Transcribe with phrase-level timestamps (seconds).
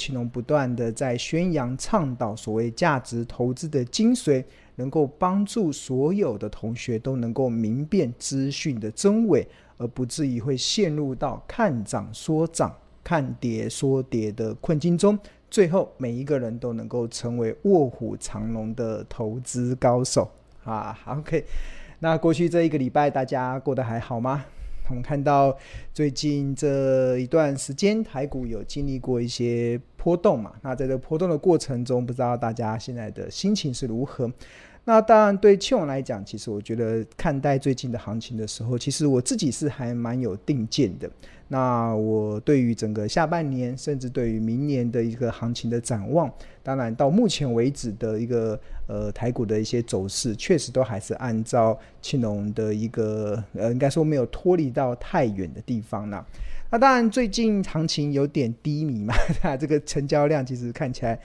[0.00, 4.42] 奇隆不断的在宣扬倡导所谓价值投资的精髓，
[4.76, 9.46] 能够帮助所有的同学都能够明辨资讯的真伪，
[9.76, 12.74] 而不至于会陷入到看涨说涨、
[13.04, 15.18] 看跌说跌的困境中。
[15.50, 20.30] 最后，每一个人都能够成为卧虎藏龙的投资高手
[20.64, 21.44] 啊！OK，
[21.98, 24.44] 那过去这一个礼拜，大家过得还好吗？
[24.90, 25.56] 我们看到
[25.94, 34.30] 最近这一段时间台股有经历过一些波动嘛那在这波动的过程中不知道大家现在的心情是如何？
[34.90, 41.08] 那当然对庆龙来讲其实我觉得看待最近的行情的时候其实我自己是还蛮有定见的。
[41.46, 46.28] 那我对于整个下半年甚至对于明年的一个行情的展望
[46.64, 56.26] 当然到目前为止的一个呃台股的一些走势确实都还是按照庆龙的一个呃应该说没有脱离到太远的地方啦。
[56.68, 59.14] 那当然最近行情有点低迷嘛
[59.56, 61.16] 这个成交量其实看起来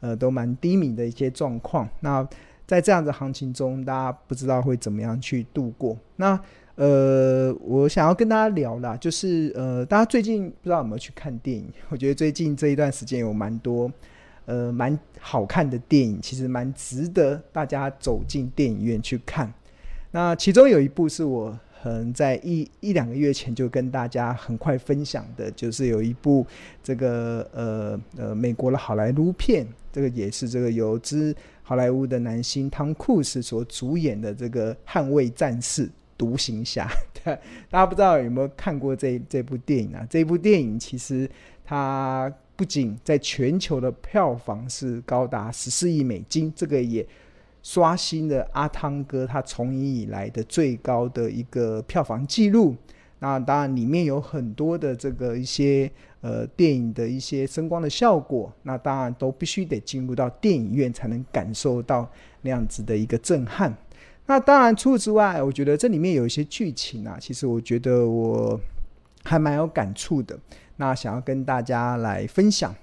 [0.00, 1.88] 呃都蛮低迷的一些状况。
[2.00, 2.26] 那
[2.66, 5.96] 在这样的行情中，大家不知道会怎么样去度过。
[6.16, 6.38] 那
[6.76, 11.70] 呃，我想要跟大家聊啦，就是呃，大家最近不知道有没有去看电影？
[11.88, 13.90] 我觉得最近这一段时间有蛮多
[14.46, 19.52] 呃蛮好看的电影，其实蛮值得大家走进电影院去看。
[20.10, 26.46] 那其中有一部是我可能在一一两个月前就跟大家很快分享的就是有一部
[26.82, 36.88] 这个呃呃美国的好莱坞片这个也是这个有只好莱坞的男星汤库斯所主演的这个捍卫战士独行侠
[37.22, 40.06] 大家不知道有没有看过这这部电影啊？
[40.08, 41.28] 这部电影其实
[41.66, 47.06] 它不仅在全球的票房是高达十四亿美金这个也
[47.64, 52.76] 刷新了阿汤哥他从影以来的最高的一个票房记录。
[53.20, 55.90] 那当然里面有很多的这个一些
[56.20, 62.06] 呃电影的一些声光的效果，那当然都必须得进入到电影院才能感受到
[62.42, 63.74] 那样子的一个震撼。
[64.26, 68.60] 那当然除此之外，我觉得这里面有一些剧情啊，其实我觉得我
[69.22, 70.38] 还蛮有感触的。
[70.76, 72.74] 那想要跟大家来分享。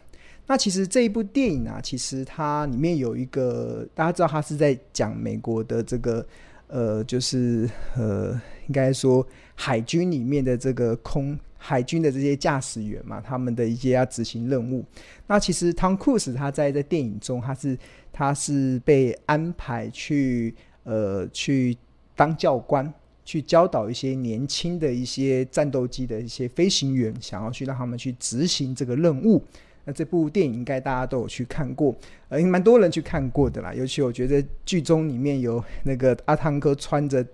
[0.47, 6.25] 那其实这一部电影啊，其实它里面有一个大家知道，它是在讲美国的这个
[6.67, 8.31] 呃，就是呃，
[8.67, 9.25] 应该说
[9.55, 14.83] 海军里面的这个空海军的这些驾驶员嘛，他们的一些要执行任务。
[15.27, 17.77] 那其实汤库斯他在在电影中，他是
[18.11, 20.53] 他是被安排去
[20.83, 21.77] 呃去
[22.15, 22.93] 当教官。
[23.23, 29.41] 去教导一些年轻的一些战斗机的一些飞行员，想要去让他们去执行这个任务。
[29.85, 31.95] 那这部电影应该大家都有去看过
[32.29, 37.25] 呃蛮多人去看过的啦尤其我觉得剧中里面有那个阿汤哥穿着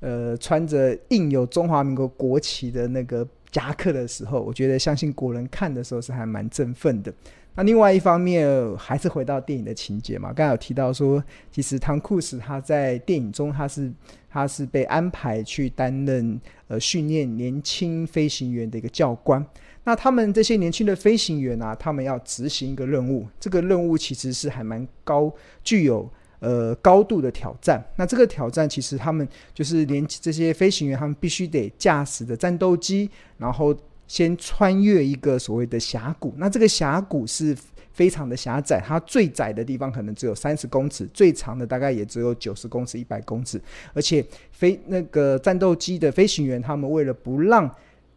[0.00, 7.12] 呃穿着印有中华民国国旗的那个夹克的时候我觉得相信国人看的时候是还蛮振奋的。
[7.54, 8.48] 那另外一方面
[8.78, 13.92] 还是回到电影的情节嘛刚才有提到说其实汤库斯他在电影中他是
[14.30, 19.44] 他是被安排去担任呃训练年轻飞行员的一个教官。
[19.84, 25.32] 那他们这些年轻的飞行员啊，他们要执行一个任务，这个任务其实是还蛮高，
[25.64, 26.08] 具有
[26.40, 27.82] 呃高度的挑战。
[27.96, 33.76] 那这个挑战其实他们就是连这些飞行员，他们必须得驾驶的战斗机，然后
[34.06, 36.32] 先穿越一个所谓的峡谷。
[36.36, 37.56] 那这个峡谷是。
[37.94, 43.60] 非常的狭窄，它最窄的地方可能只有三十公尺，最长的大概也只有九十公尺、一百公尺。
[43.92, 47.70] 而且飞那个战斗机的飞行员，他们为了不让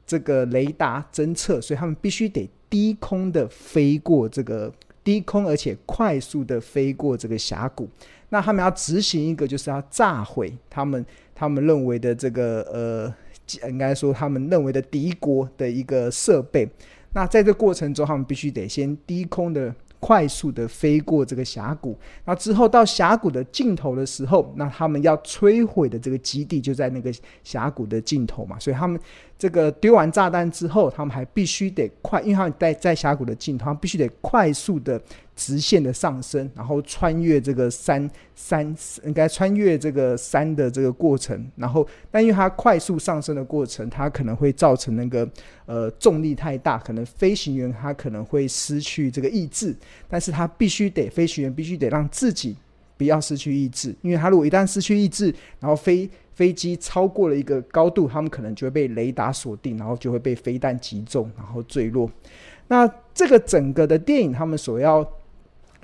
[0.05, 4.71] 这个雷达侦测所以他们必须得低空的飞过这个
[5.03, 7.87] 低空而且快速的飞过这个峡谷。
[8.29, 13.13] 那他们要执行一个就是要炸毁他们他们认为的这个呃
[13.69, 16.67] 应该说他们认为的敌国的一个设备。
[17.13, 19.73] 那在这过程中他们必须得先低空的
[20.05, 27.11] 快速的飞过这个峡谷，那之后到峡谷的尽头的时候，那他们要摧毁的这个基地就在那个
[27.43, 28.99] 峡谷的尽头嘛，所以他们
[29.35, 35.01] 这个丢完炸弹之后，他们还必须得快，因为他们在在峡谷的尽头，他们必须得快速的
[35.35, 41.45] 直线的上升然后穿越这个山山应该穿越这个山的这个过程。
[41.55, 45.29] 然后但因为它快速上升的过程它可能会造成那个
[45.65, 49.75] 呃重力太大可能飞行员他可能会失去这个意志。
[50.07, 52.55] 但是他必须得飞行员必须得让自己
[52.97, 62.09] 不要失去意志因为他如果一旦失去意志然后飞飞机超过了一个高度他们可能就会被雷达锁定然后就会被飞弹击中然后坠落。
[62.67, 65.07] 那这个整个的电影他们所要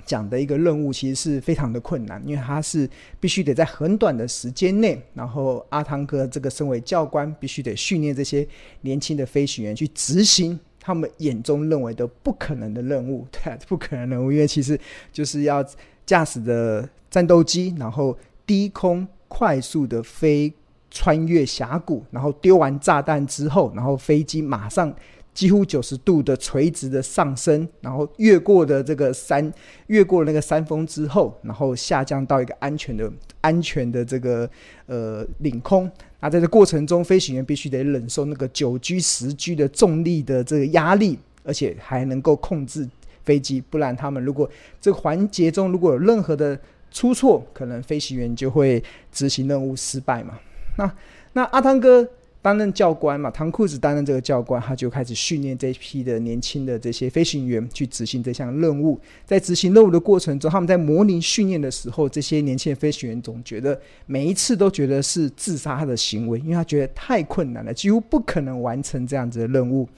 [0.04, 2.88] 讲的一个任务其实是非常的困难，因为他是
[3.20, 5.00] 必须得在很短的时间内。
[5.14, 8.46] 然后阿汤哥这个身为教官，必须得训练这些
[8.82, 13.26] 年轻的飞行员去执行他们眼中认为的 不可能的任务。
[13.30, 14.78] 对啊，不可能的任务，因为其实
[15.12, 15.64] 就是要
[16.04, 18.16] 驾驶的战斗机，然后
[18.46, 20.52] 低空快速的飞
[20.90, 24.94] 穿越峡谷，然后丢完炸弹之后，然后飞机马上。
[25.34, 29.52] 几乎九十度的垂直的上升，然后越过的这个山，
[29.86, 34.48] 越过那个山峰之后，然后下降到一个安全的、安全的这个
[34.86, 35.90] 呃领空。
[36.20, 42.86] 那在这过程中，飞行员必须得忍受那个九 G、十 G 的重力的这个压力，而且还能够控制
[43.24, 44.48] 飞机，不然他们如果
[44.80, 50.38] 这个环节中如果有任何的出错，可能飞行员就会执行任务失败嘛。
[50.76, 50.94] 那
[51.32, 52.06] 那阿汤哥。
[52.42, 59.00] 担任教官嘛，唐库斯担任这个教官，他就开始训练这一批的年轻的这些飞行员去执行这项任务。
[59.24, 69.88] 在执行任务的过程中，他们在模拟训练的时候，这些年轻的飞行员总觉得每一次都觉得是自杀的行为，因为他觉得太困难了，几乎不可能完成这样子的任务。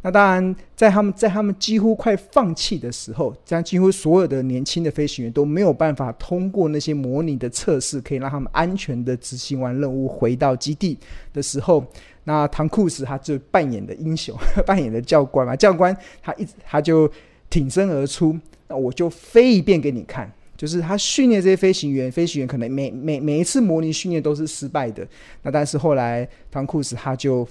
[0.00, 10.96] 那当然，在他们在他们几乎快放弃的时候，这样几乎所有的年轻的飞行员都没有办法通过那些模拟的测试，可以让他们安全的执行完任务回到基地
[11.32, 11.84] 的时候，
[12.22, 17.10] 那汤库斯他就扮演的英雄， 扮演的教官嘛，教官他一他就
[17.50, 25.04] 挺身而出，那我就飞一遍给你看，就是他训练这些飞行员，飞行员可能每每每一次模拟训练都是失败的，
[25.42, 27.46] 那但是后来汤库斯他就。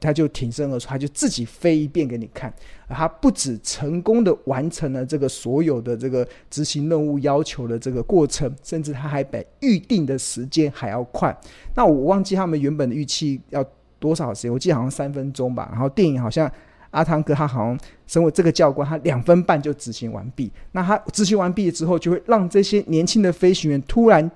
[0.00, 2.52] 他就挺身而出，他就自己飞一遍给你看。
[2.88, 11.36] 他不止成功的完成了这个所有的这个执行任务要求的这个过程，甚至他还比预定的时间还要快。
[11.74, 13.64] 那我忘记他们原本的预期要
[13.98, 15.68] 多少时间，我记得好像三分钟吧。
[15.70, 16.50] 然后电影好像
[16.90, 20.50] 阿汤哥他好像身为这个教官，他两分半就执行完毕。
[20.72, 24.30] 那他执行完毕之后，就会让这些年轻的飞行员突然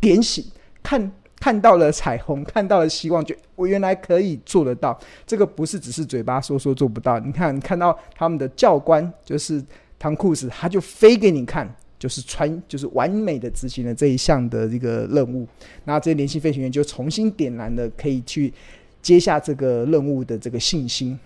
[0.00, 0.44] 点醒，
[0.82, 1.10] 看。
[1.40, 4.98] 看到了彩虹，看到了希望，就我原来可以做得到。
[5.26, 7.18] 这个不是只是嘴巴说说做不到。
[7.20, 9.62] 你看，你看到他们的教官就是
[9.98, 15.46] 汤库斯，他就飞给你看，就是穿，就是完美的执行了这一项的这个任务。
[15.84, 18.52] 那这些年轻飞行员就重新点燃了可以去
[19.00, 21.18] 接下这个任务的这个信心。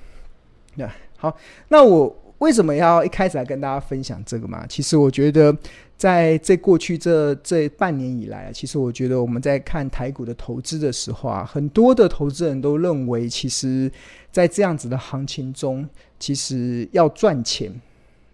[0.75, 1.35] 那好，
[1.69, 4.67] 那我为什么要一开始来跟大家分享这个嘛？
[4.67, 5.57] 其实我觉得。
[6.03, 13.89] 在这过去这这半年以来啊，其实我觉得我们在看台股的投资的时候啊，很多的投资人都认为，其实，
[14.33, 17.73] 在这样子的行情中，其实要赚钱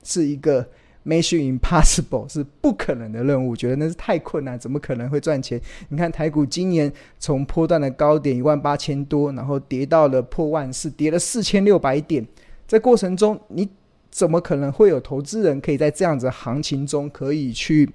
[0.02, 0.66] 是一个
[1.04, 5.60] mission impossible，是不可能的任务，觉得那是太困难，怎么可能会赚钱？
[5.90, 12.26] 你看台股今年从波段的高点一万八千多，然后跌到了破万四，跌了四千六百点，
[12.66, 13.68] 在过程中你。
[14.10, 17.88] 怎么可能会有投资人可以在这样子行情中可以去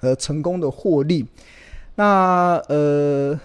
[0.00, 1.26] 呃成功的获利？
[1.96, 3.38] 那呃，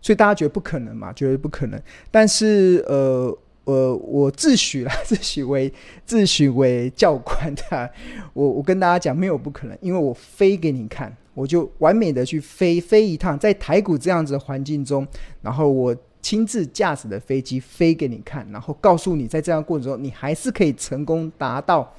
[0.00, 1.12] 所以大家觉得不可能嘛？
[1.12, 1.80] 觉得不可能。
[2.10, 5.72] 但是呃呃，我自诩啦， 自诩为
[6.04, 7.90] 自诩为教官的，
[8.32, 15.06] 我我跟大家讲，没有不可能，因为我飞给你看，我就完美的去飞飞一趟，在台股这样子的环境中，
[15.42, 15.96] 然后我。
[16.26, 21.94] 亲自驾驶的飞机飞给你看，然后告诉你，在这样过程中，你还是可以成功达到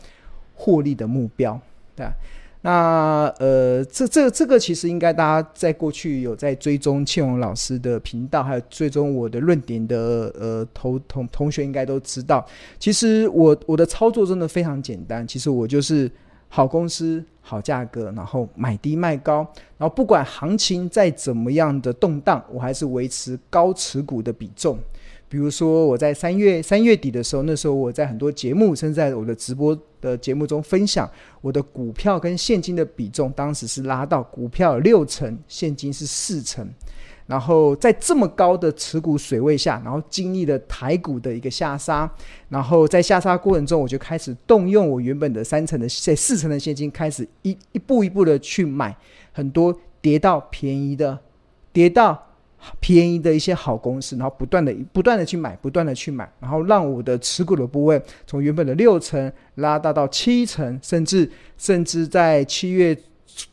[0.53, 1.57] 获利的目标，
[1.95, 2.11] 对吧？
[2.59, 9.97] 那呃，这这这个其实应该大家在过去有在追踪庆荣老师的频道，还有追踪我的论点的
[10.37, 12.45] 呃同同同学应该都知道，
[12.77, 16.11] 其实我我的操作真的非常简单，其实我就是。
[16.49, 24.77] 好公司、好价格，然后买低卖高，然后不管行情再怎么样的动荡，我还是维持高持股的比重。
[25.29, 31.09] 比如说我在三月三月底的时候，那时候我在很多节目，甚至在我的直播的节目中分享
[31.41, 36.65] 我的股票跟现金的比重，当时是拉到股票六成，现金是四成。
[37.27, 42.09] 然后在这么高的持股水位下，然后经历了台股的一个下杀，
[42.47, 48.95] 然后在下杀过程中，我就开始动用我原本的三成的、这四成的现金，开始一一步一步的去买
[49.33, 51.19] 很多跌到便宜的、
[51.73, 52.17] 跌到
[52.79, 62.97] 便宜的一些好公司，然后不断的、不断的去买，不断的去买，然后让我的持股的部位从原本的六成拉大到七成，甚至甚至在七月。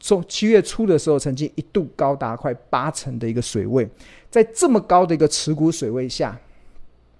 [0.01, 3.89] 从七月初的时候，曾经一度高达快八成的一个水位，
[4.31, 6.39] 在这么高的一个持股水位下，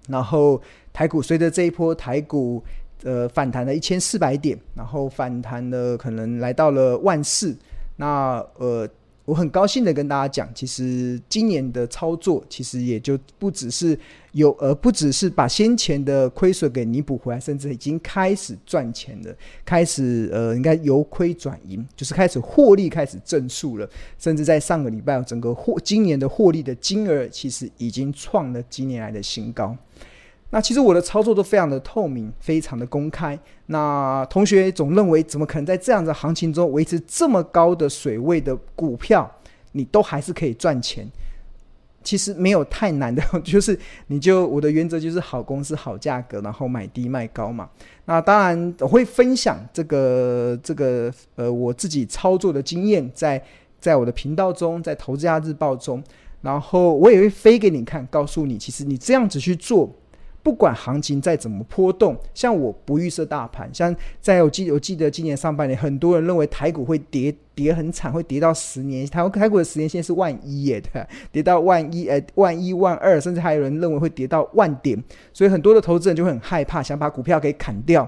[0.07, 2.63] 然后台股随着这一波台股
[3.03, 7.55] 呃反弹了一千四百点，然后反弹了可能来到了万四，
[7.97, 8.89] 那呃。
[9.25, 13.97] 我很高兴的跟大家讲，其实今年的操作其实也就不只是
[14.33, 23.89] 有，而不只是把先前的亏损给弥补回来，甚至已经开始赚钱了，开始呃，应该由亏转盈，就是开始获利开始正数了，
[24.19, 29.75] 甚至在上个礼拜，整个获今年的获利的金额其实已经创了今年来的新高。
[30.55, 33.37] 那其实我的操作都非常的透明，非常的公开。
[33.65, 39.29] 那同学总认为，怎么可能在这样的行情中维持这么高的水位的股票，
[39.73, 41.05] 你都还是可以赚钱？
[42.01, 47.69] 其实没有太难的， 就是你就我的原则就是好公司好价格，然后买低卖高嘛。
[48.05, 53.43] 那当然我会分享这个这个呃我自己操作的经验，在
[53.77, 56.01] 在我的频道中，在投资家日报中，
[56.39, 59.93] 然后我也会飞给你看，告诉你，其实你这样子去做。
[60.45, 78.07] 不管行情再怎么波动，像我不预设大盘，像在我记我记得今年上半年，很多人认为台股会跌跌很惨，会跌到十年台台股的十年线是万一耶，对， 跌到万一呃万一万二，甚至还有人认为会跌到万点，所以很多的投资人就会很害怕，想把股票给砍掉，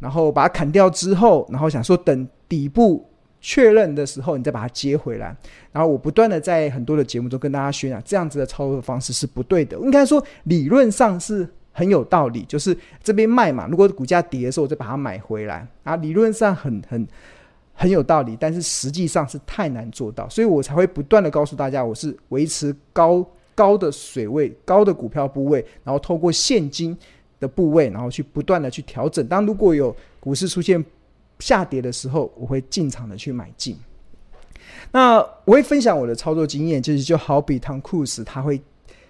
[0.00, 3.06] 然后把它砍掉之后，然后想说等底部
[3.38, 5.36] 确认的时候，你再把它接回来。
[5.72, 11.46] 然后我不断的在很多的节目中跟大家宣讲，这样子的操作方式是不对的，应该说理论上是。
[11.76, 17.06] 很有道理，就是这边卖嘛，如果股价跌的时候，我再把它买回来啊，理论上很很
[17.74, 23.22] 很有道理，但是实际上是太难做到，所以我才会不断的告诉大家，我是维持高
[23.54, 26.96] 高的水位、高的股票部位，然后透过现金
[27.40, 29.26] 的部位，然后去不断的去调整。
[29.26, 30.82] 当如果有股市出现
[31.40, 33.76] 下跌的时候，我会进场的去买进。
[34.92, 38.58] 那我会分享我的操作经验，就是就好比汤库斯他会。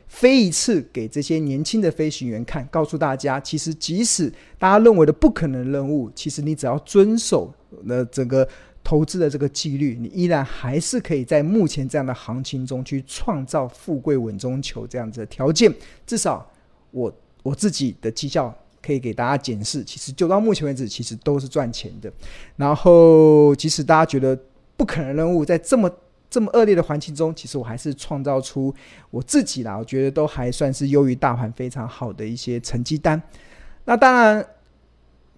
[0.08, 7.52] 飞一次给这些年轻的飞行员看，告诉大家，其实即使大家认为的不可能任务，其实你只要遵守
[7.84, 8.48] 了整个
[8.84, 15.75] 投资的这个纪律，你依然还是可以在目前这样的行情中去创造富贵稳中求这样子的条件。
[16.06, 16.48] 至少
[16.92, 22.10] 我我自己的绩效可以给大家检视，其实就到目前为止，其实都是赚钱的。
[22.54, 24.38] 然后，即使大家觉得
[24.76, 25.90] 不可能任务，在这么
[26.37, 28.75] 这么恶劣的环境中，其实我还是创造出
[29.11, 33.23] 我自己啦，我觉得都还算是优于大盘非常好的一些成绩单。
[33.87, 34.47] 那当然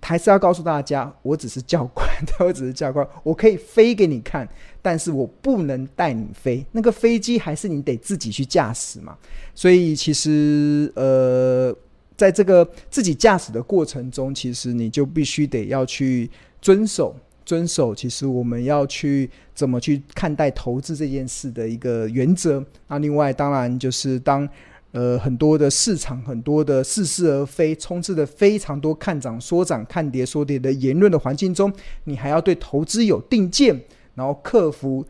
[0.02, 2.04] 还是要告诉大家，我只是教官，
[2.44, 4.48] 我只是教官，我可以飞给你看，
[4.82, 6.66] 但是我不能带你飞。
[6.72, 9.16] 那个飞机还是你得自己去驾驶嘛。
[9.54, 11.72] 所以其实呃，
[12.16, 16.28] 在这个自己驾驶的过程中，其实你就必须得要去
[16.60, 17.14] 遵守。
[17.48, 22.62] 遵守，其实我们要去怎么去看待投资这件事的一个原则。
[22.88, 24.46] 那另外，当然就是当
[24.92, 31.72] 呃很多的市场很多的似是而非，充斥着非常多看涨说涨、看跌说跌的言论的环境中，
[32.04, 33.80] 你还要对投资有定见，
[34.14, 35.02] 然后克服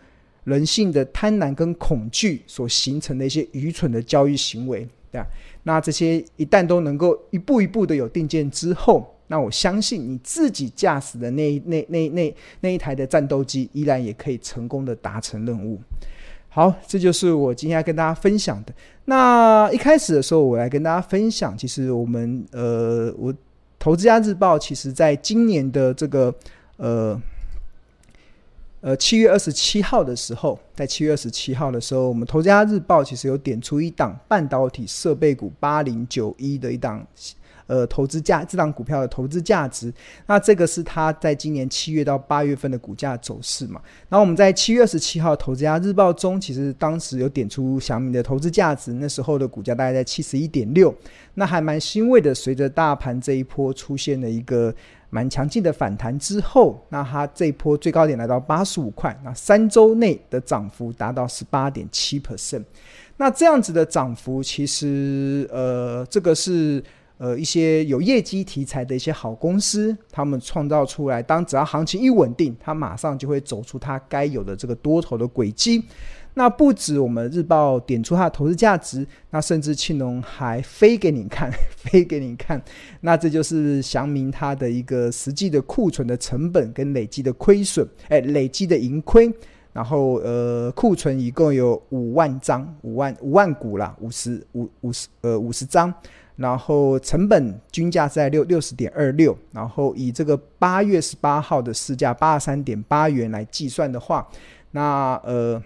[0.45, 5.26] 人性的贪婪跟恐惧所形成的一些愚蠢的交易行为，对吧？
[5.64, 9.12] 那这些一旦都能够一步一步的有定见之后。
[9.28, 15.78] 那我相信你自己驾驶的那那那那那一台的战斗机，依然也可以成功的达成任务。
[16.49, 18.73] 好，这就是我今天要跟大家分享的。
[19.04, 23.32] 那一开始的时候，我来跟大家分享，其实我们呃，我
[23.78, 26.35] 投资家日报，其实在今年的这个
[26.78, 27.20] 呃
[28.80, 37.06] 呃七月二十七号的时候，在七月二十七号的时候，我们投资家日报其实有点出一档半导体设备股八零九一的一档。
[37.68, 39.92] 呃，投资价这档股票的投资价值，
[40.26, 43.78] 那这个是它在今年七月到八月份的股价走势嘛？
[44.08, 50.94] 然后我们在七月二十七号《投资家日报》中，其实当时有点出小米的投资价值，那时候的股价大概在七十一点六，
[51.34, 52.34] 那还蛮欣慰的。
[52.34, 54.75] 随着大盘这一波出现了一个
[55.10, 62.64] 蛮强劲的反弹之后，那它这一波最高点来到八十五块，那三周内的涨幅达到十八点七 percent。
[63.18, 66.82] 那这样子的涨幅，其实呃，这个是。
[67.18, 75.82] 呃，一些有业绩题材的一些好公司，他们创造出来，当只要行情一稳定，它马上就会走出它该有的这个多头的轨迹。
[76.34, 82.62] 那不止我们日报点出它的投资价值，那甚至庆隆还飞给你看， 飞给你看，
[83.00, 89.28] 那这就是祥明它的一个实际的库存的成本跟累积的亏损，哎，累积的盈亏。
[89.72, 95.92] 然后呃，库存一共有五万张，五万五万股啦，五十五五十呃五十张。
[96.38, 104.26] 然后成本均价在六六十点二六，然后以这个八月十八号的市价八十三点八元来计算的话，
[104.71, 105.61] 那呃，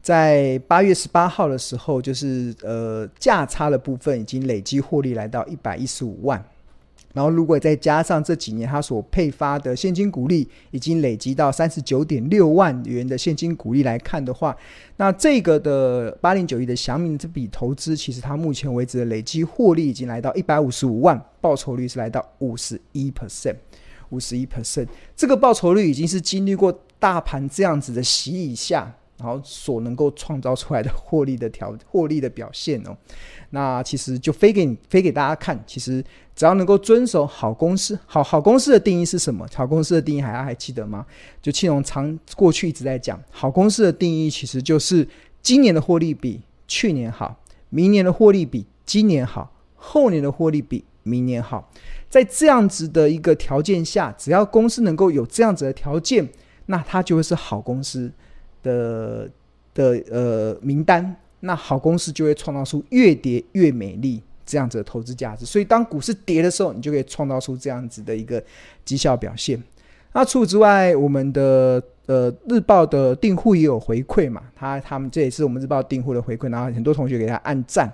[0.00, 6.42] 在八月十八号的时候，就是呃价差的部分已经累计获利来到一百一十五万。
[7.14, 14.56] 然后，如果再加上这几年他所配发的现金股利，已经累积到三十九点六万元的现金股利来看的话，
[14.98, 23.56] 那这个的八零九一的祥明这笔投资，其实它目前为止的累积获利已经来到一百五十五万，报酬率是来到五十一 percent，
[24.10, 24.86] 五十一 percent。
[25.16, 32.96] 这个报酬率已经是经历过大盘这样子的洗礼下，然后所能够创造出来的获利的条 获利的表现哦。
[33.50, 36.04] 那其实就飞给你飞给大家看，其实
[36.36, 39.46] 只要能够遵守好公司，好好公司的定义是什么？
[39.54, 41.04] 好公司的定义还还记得吗？
[41.42, 45.08] 就庆隆长过去一直在讲，好公司的定义其实就是
[45.42, 51.70] 今年的获利比去年好，明年的获利比今年好，后年的获利比明年好。
[52.10, 56.26] 在这样子的一个条件下，只要公司能够有这样子的条件，
[56.66, 58.12] 那它就会是好公司
[58.68, 59.30] 的
[59.74, 61.16] 的呃名单。
[61.40, 65.46] 那好公司就会创造出越跌越美丽这样子的投资价值。
[65.46, 68.42] 所以当股市跌的时候，你就可以创造出这样子的一个
[68.84, 69.62] 绩效表现。
[70.12, 74.42] 那除此之外，我们的呃日报的订户也有回馈嘛？
[74.56, 77.88] 他他们这也是我们日报订户的回馈，然后很多同学给他按赞。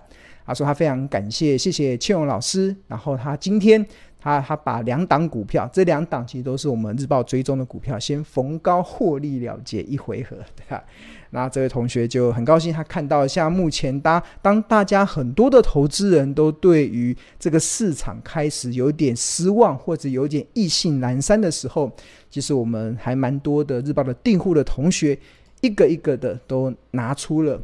[0.46, 2.74] 他说他非常感谢，谢谢庆荣老师。
[2.86, 3.84] 然后他今天
[4.24, 10.82] 他他把两档股票，这两档其实都是我们日报追踪的股票，先逢高获利了结一回合， 对吧？
[11.28, 21.92] 那这位同学就很高兴，他看到像目前当当大家很多的投资人都对于这个市场开始有点失望或者有点意兴阑珊的时候，
[22.30, 25.18] 其实我们还蛮多的日报的订户的同学，
[25.60, 27.60] 一个一个的都拿出了。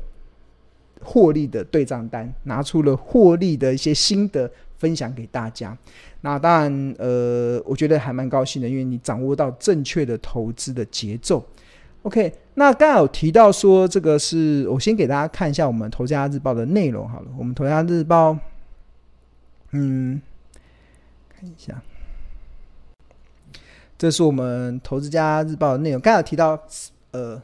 [1.03, 5.77] 获利的对账单，拿出了获利的一些心得分享给大家。
[6.23, 11.47] 那当然，呃，我觉得还蛮高兴的，因为你掌握到正确的投资的节奏。
[12.03, 17.27] OK，那刚好提到说，这个是我先给大家看一下我们《投资家日报》的内容好了。
[17.39, 18.33] 我们《投资家日报》，
[19.73, 20.21] 嗯，
[21.29, 21.81] 看一下，
[23.99, 26.01] 这是我们《投资家日报》的内容。
[26.01, 26.59] 刚好提到，
[27.11, 27.41] 呃。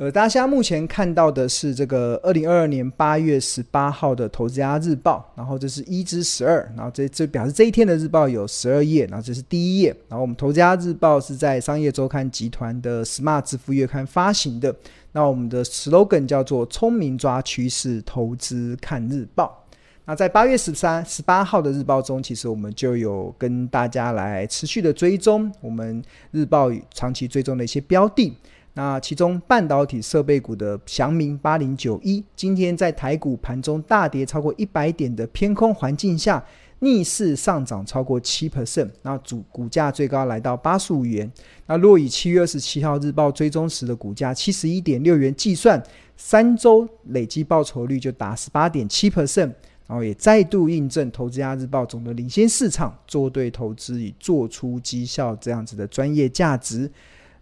[0.00, 14.74] 呃，大家目前看到的是这个二零二二年八月十八号的《投资家日报》，然后这是一至十二，然后这这表示这一天的日报有十二页，然后这是第一页，然后我们《投资家日报》是在商业周刊集团的 Smart 支付月刊发行的，
[15.12, 19.66] 那我们的 slogan 叫做“聪明抓趋势，投资看日报”。
[20.06, 28.34] 那在八月十三、十八号的日报中，其实我们就有跟大家来持续的追踪我们日报长期追踪的一些标的。
[28.74, 36.42] 那其中半导体设备股的祥明八零九一，今天在台股盘中大跌超过一百点的偏空环境下，
[36.78, 41.30] 逆势上涨超过七 percent，那主股价最高来到八十五元。
[41.66, 45.82] 那若以七月二十七号日报追踪时的股价七十一点六元计算，
[46.16, 49.52] 三周累计报酬率就达十八点七 percent，
[49.88, 56.90] 然后也再度印证投资家日报总的领先市场，做对投资与做出绩效这样子的专业价值。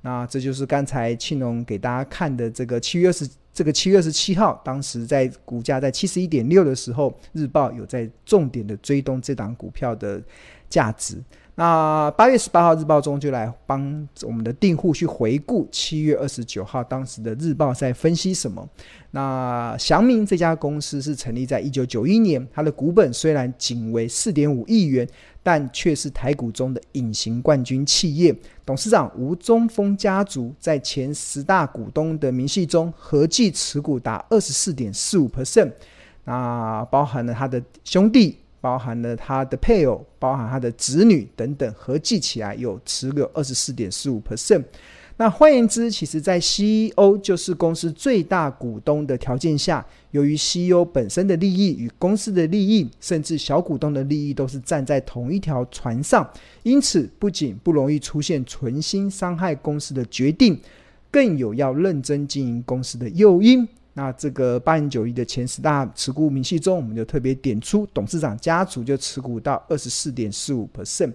[0.02, 10.22] 那这就是刚才庆龙给大家看的这个七月二十，这个七月二十七号，当时在股价在七十一点六的时候，日报有在重点的追踪这档股票的
[10.68, 11.22] 价值。
[11.58, 18.64] 那八月十八号日报中就来帮我们的订户去回顾七月二十九号当时的日报在分析什么。
[19.10, 25.04] 那祥明这家公司是成立在一九九一年，它的股本虽然仅为四点五亿元，
[25.42, 28.32] 但却是台股中的隐形冠军企业。
[28.64, 35.72] 董事长吴中峰家族在前十大股东的明细中，合计持股达二十四点四五 percent，
[36.22, 38.36] 那包含了他的兄弟。
[38.60, 44.64] 包含了他的配偶，包含他的子女等等，合计起来有持有二十四点四五 percent。
[45.20, 56.28] 那换言之，其实，在 CEO 就是公司最大股东的条件下，由于 CEO 本身的利益与公司的利益，甚至小股东的利益都是站在同一条船上，
[56.62, 60.56] 因此不仅不容易出现存心伤害公司的决定，
[61.10, 63.68] 更有要认真经营公司的诱因。
[63.98, 71.12] 那这个八零九一的前十大持股明细中，我们就特别点出董事长家族就持股到二十四点四五 percent。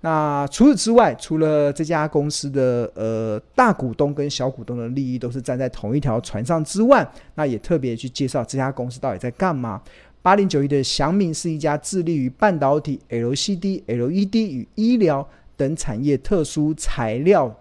[0.00, 9.82] 那除此之外，除了这家公司的呃大股东跟小股东的利益都是站在同一条船上之外，那也特别去介绍这家公司到底在干嘛。
[10.22, 17.54] 八零九一的祥明是一家致力于半导体、LCD、LED 与医疗等产业特殊材料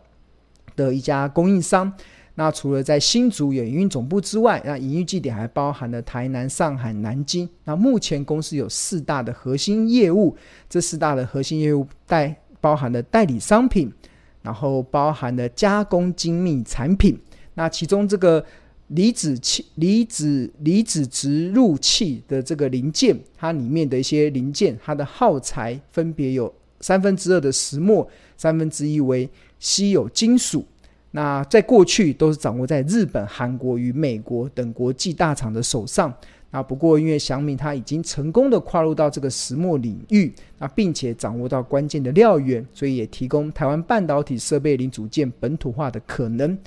[0.77, 1.91] 的一家供应商。
[2.37, 7.49] 那除了在新竹有营运总部之外，那营运据点还包含了台南、上海、南京。
[7.63, 10.35] 那目前公司有四大的核心业务，
[10.69, 13.89] 这四大的核心业务代包含了代理商品，
[14.41, 17.17] 然后包含了加工精密产品。
[17.53, 18.45] 那其中这个
[18.87, 30.65] 离子器、离子离子植入器的这个零件，它里面的一些零件，它的耗材分别有三分之二的石墨，三分之一为稀有金属。
[31.15, 36.13] 那在过去都是掌握在日本、韩国与美国等国际大厂的手上。
[36.51, 46.57] 那，不过因为祥明他已经成功的跨入到这个石墨领域，啊，并且掌握到关键的料源，所以也提供台湾半导体设备零组件本土化的可能。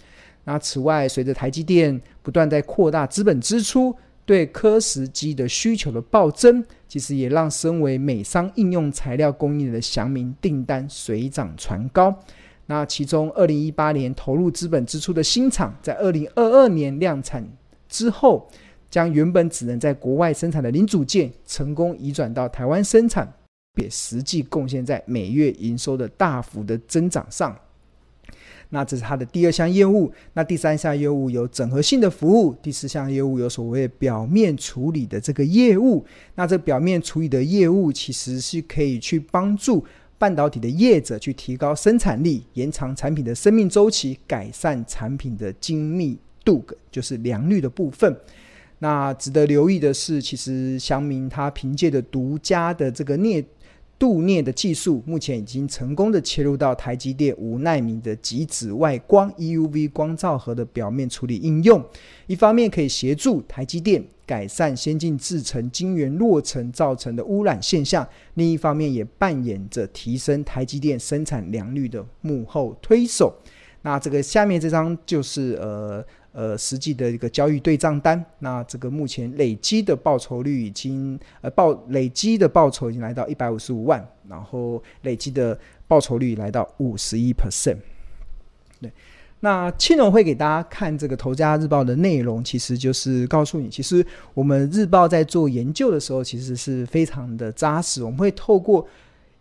[0.44, 12.18] 那此外，随着台积电不断在扩大资本支出，对科石机的需求的暴增，其实也让身为美商应用材料供应的祥明订单水涨船高。
[12.70, 17.42] 那其中，二零一八年投入资本支出的新厂，在二零二二年量产
[17.88, 18.46] 之后，
[18.90, 23.32] 将原本只能在国外生产的零组件，成功移转到台湾生产，
[23.76, 27.56] 也实际贡献在每月营收的大幅的增长上。
[28.68, 30.12] 那这是它的第二项业务。
[30.34, 36.04] 那第三项业务有整合性的服务，第四项业务有所谓表面处理的这个业务。
[36.34, 39.82] 那这表面处理的业务其实是可以去帮助
[40.18, 48.14] 半导体的业者去提高生产力，延长产品的生命周期，改善产品的精密度，就是良率的部分。
[48.80, 53.44] 那值得留意的是，其实祥明它凭借着独家的这个镍。
[53.98, 61.84] 镀镍的技术目前已经成功的切入到台积电五奈米的极紫外光 EUV 光罩盒的表面处理应用，
[62.28, 73.34] 一方面可以协助台积电改善先进制程晶圆落成造成的污染现象，另一方面也扮演着提升台积电生产良率的幕后推手。
[73.82, 76.04] 那这个下面这张就是呃。
[76.38, 87.78] 呃，实际的一个交易对账单，那这个目前累积的报酬率已经呃报累积的报酬已经来到一百五十五万，然后累积的报酬率来到五十一 percent。
[88.80, 88.88] 对，
[89.40, 98.86] 那庆隆会给大家看这个《头家日报》的内容，其实就是告诉你，其实我们日报在做研究的时候，其实是非常的扎实，我们会透过。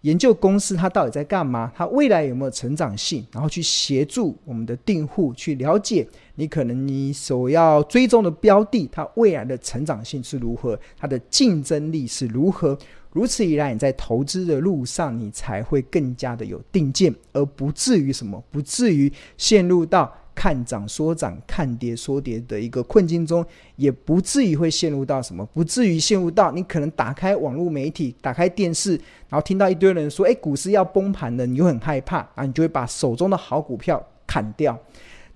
[0.08, 1.70] 研究公司它到底在干嘛？
[1.76, 3.28] 它未来有没有成长性？
[3.34, 12.78] 然后去协助我们的订户去了解你可能你所要追踪的标的，它未来的成长性是如何，它的竞争力是如何。
[13.12, 20.13] 如此一来，你在投资的路上，你才会更加的有定见，而不至于什么，不至于陷入到。
[20.38, 23.43] 看涨说涨，看跌说跌的一个困境中，
[23.76, 28.91] 也不至于会陷入到什么，不至于陷入到你可能打开网络媒体、打开电视，
[29.30, 34.78] 然后听到一堆人说：“哎，股市要崩盘了”，你就很害怕啊，你就会把手中的好股票砍掉。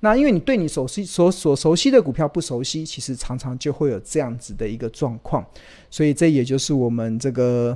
[0.01, 5.43] 那因为你对你熟悉所所熟悉的股票不熟悉，其实常常就会有这样子的一个状况。
[5.89, 7.75] 所以这也就是我们这个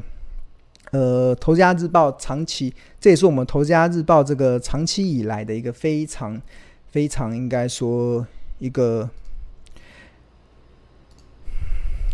[0.91, 6.39] 呃《投家日报》长期，这也是我们《投家日报》这个长期以来的一个非常。
[6.95, 8.25] 非常应该说
[8.57, 9.09] 一个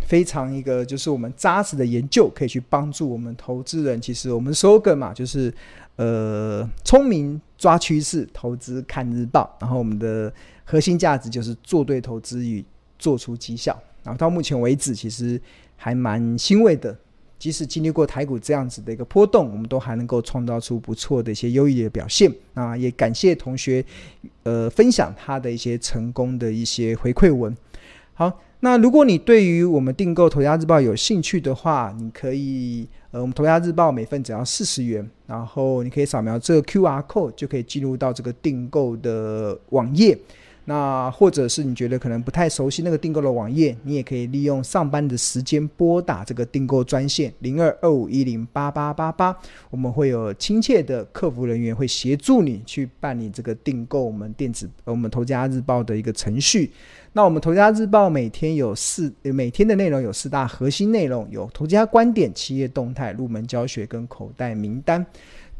[0.08, 4.00] 非常一个就是我们扎实的研究，可以去帮助我们投资人。
[4.00, 5.54] 其实我们 slogan 嘛，就是
[5.94, 9.56] 呃聪明抓趋势，投资看日报。
[9.60, 12.64] 然后我们的核心价值就是做对投资与
[12.98, 13.80] 做出绩效。
[14.02, 15.40] 然后到目前为止，其实
[15.76, 16.98] 还蛮欣慰的。
[17.42, 22.76] 即使经历过台股这样子的一个波动，我们都还能够创造出不错的一些优异的表现啊！
[22.76, 23.84] 也感谢同学，
[24.44, 27.52] 呃，分享他的一些成功的一些回馈文。
[28.14, 40.16] 好，那如果你对于我们订购《头家日报》有兴趣的话，你可以，呃，我们《头家日报》每份只要四十元，然后你可以扫描这个 QR code 就可以进入到这个订购的网页。
[40.64, 49.36] 那或者是你觉得可能不太熟悉那个订购的网页，你也可以利用上班的时间拨打这个订购专线零二二五一零八八八八，
[49.70, 56.70] 我们会有亲切的客服人员会协助你去办理这个订购我们电子我们头家日报的一个程序。
[57.14, 65.04] 那我们头家日报每天有四每天的内容有四大核心内容，有头家观点、企业动态、入门教学跟口袋名单。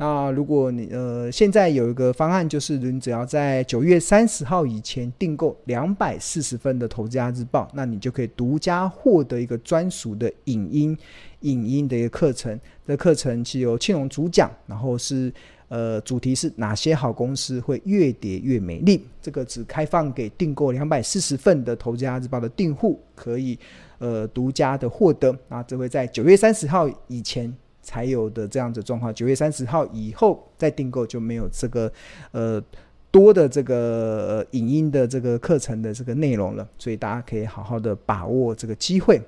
[0.02, 10.98] 那如果你呃现在有一个方案，就是你只要在九月三十号以前订购两百四十份的《投资家日报》，那你就可以独家获得一个专属的影音
[11.42, 12.58] 影音的一个课程。
[12.84, 15.32] 这课程是由庆荣主讲，然后是
[15.68, 19.06] 呃主题是哪些好公司会越跌越美丽？
[19.20, 23.56] 这个只开放给订购两百四十份的《投资家日报》的订户可以
[23.98, 25.32] 呃独家的获得。
[25.48, 27.56] 啊，这会在九月三十号以前。
[27.82, 31.92] 才有的这样子状况，九月三十号以后再订购就没有这个
[32.30, 32.62] 呃
[33.10, 39.20] 多的这个影音的这个课程的这个内容了，所以大家可以好好的把握这个机会。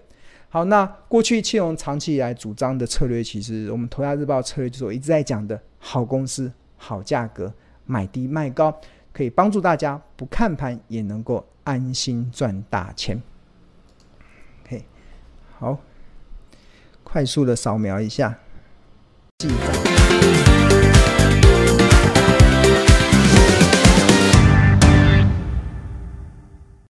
[0.49, 7.53] 好，那过去庆荣长期以来主张的策略，其实我们头家日报策略就是我一直在讲的好公司、好价格，
[7.87, 8.73] 买低卖高，
[9.13, 13.21] 可以帮助大家不看盘也能够安心赚大钱。
[14.65, 14.85] OK，
[15.59, 15.77] 好，
[17.03, 18.39] 快速的扫描一下。
[19.39, 19.94] 记载